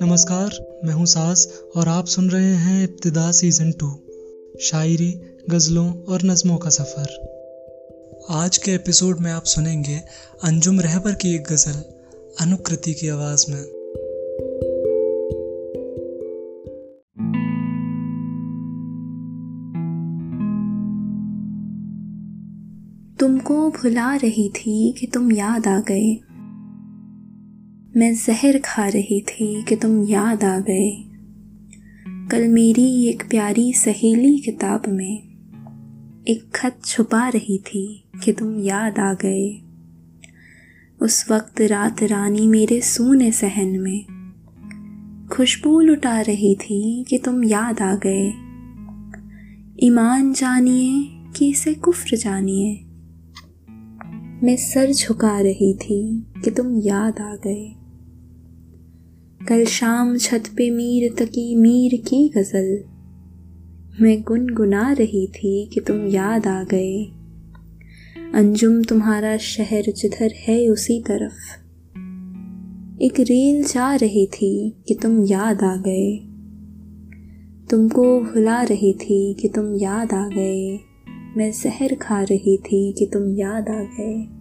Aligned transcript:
نمسکار، 0.00 0.48
میں 0.82 0.94
ہوں 0.94 1.06
ساز 1.06 1.46
اور 1.74 1.86
آپ 1.86 2.08
سن 2.08 2.28
رہے 2.28 2.54
ہیں 2.54 2.86
ابتدا 2.86 3.32
سیزن 3.32 3.70
ٹو، 3.70 3.86
شاعری، 4.60 5.12
غزلوں 5.52 5.88
اور 6.06 6.20
نظموں 6.24 6.58
کا 6.58 6.70
سفر۔ 6.70 7.04
آج 8.28 8.58
کے 8.58 8.72
ایپیسوڈ 8.72 9.20
میں 9.20 9.32
آپ 9.32 9.46
سنیں 9.46 9.84
گے 9.84 9.98
انجم 10.42 10.80
رہبر 10.80 11.12
کی 11.12 11.28
ایک 11.28 11.52
غزل، 11.52 11.78
انوکرتی 12.40 12.94
کی 12.94 13.10
آواز 13.10 13.48
میں۔ 13.48 13.62
تم 23.18 23.38
کو 23.38 23.70
بھلا 23.82 24.16
رہی 24.22 24.48
تھی 24.48 24.92
کہ 25.00 25.06
تم 25.12 25.30
یاد 25.30 25.66
آ 25.66 25.80
گئے۔ 25.88 26.29
میں 27.94 28.12
زہر 28.12 28.54
کھا 28.62 28.88
رہی 28.94 29.20
تھی 29.20 29.56
کہ 29.66 29.76
تم 29.80 30.04
یاد 30.08 30.42
آ 30.44 30.58
گئے۔ 30.58 31.02
کل 32.30 32.48
میری 32.48 33.06
ایک 33.06 33.22
پیاری 33.28 33.72
سہیلی 33.72 34.36
کتاب 34.36 34.88
میں 34.88 35.16
ایک 36.24 36.52
خط 36.52 36.86
چھپا 36.86 37.30
رہی 37.34 37.58
تھی 37.58 37.98
کہ 38.20 38.32
تم 38.38 38.58
یاد 38.58 38.98
آ 38.98 39.12
گئے۔ 39.22 39.58
اس 41.00 41.30
وقت 41.30 41.60
رات 41.60 42.02
رانی 42.02 42.46
میرے 42.46 42.80
سونے 42.80 43.30
سہن 43.30 43.82
میں 43.82 44.10
خوشبو 45.30 45.80
لٹا 45.80 46.22
رہی 46.26 46.54
تھی 46.54 47.04
کہ 47.08 47.18
تم 47.24 47.42
یاد 47.42 47.80
آ 47.80 47.94
گئے۔ 48.04 48.30
ایمان 49.76 50.32
جانیے 50.36 51.18
کہ 51.34 51.50
اسے 51.50 51.74
کفر 51.74 52.16
جانیے۔ 52.16 52.89
میں 54.42 54.56
سر 54.56 54.90
جھکا 54.94 55.42
رہی 55.42 55.74
تھی 55.74 56.20
کہ 56.44 56.50
تم 56.56 56.80
یاد 56.84 57.20
آ 57.20 57.34
گئے۔ 57.44 57.68
کل 59.46 59.64
شام 59.68 60.16
چھت 60.16 60.56
پہ 60.56 60.70
میر 60.70 61.10
تکی 61.16 61.56
میر 61.56 62.06
کی 62.06 62.28
غزل۔ 62.34 62.76
میں 64.00 64.16
گنگنا 64.30 64.94
رہی 64.98 65.26
تھی 65.26 65.64
کہ 65.64 65.80
تم 65.86 65.94
یاد 66.06 66.46
آ 66.46 66.62
گئے۔ 66.72 67.04
انجم 68.32 68.82
تمہارا 68.82 69.36
شہر 69.40 69.82
جدھر 69.96 70.28
ہے 70.48 70.68
اسی 70.68 71.02
طرف۔ 71.02 71.32
ایک 72.98 73.20
ریل 73.20 73.62
جا 73.66 73.96
رہی 74.00 74.26
تھی 74.26 74.70
کہ 74.86 74.94
تم 75.00 75.24
یاد 75.28 75.62
آ 75.62 75.74
گئے۔ 75.74 76.18
تم 77.68 77.88
کو 77.88 78.20
بھلا 78.32 78.64
رہی 78.70 78.92
تھی 78.92 79.34
کہ 79.34 79.48
تم 79.54 79.74
یاد 79.80 80.12
آ 80.12 80.28
گئے۔ 80.34 80.89
میں 81.36 81.50
زہر 81.54 81.90
کھا 82.00 82.24
رہی 82.30 82.56
تھی 82.56 82.92
کہ 82.92 83.06
تم 83.12 83.22
یاد 83.36 83.68
آ 83.68 83.82
گئے۔ 83.98 84.39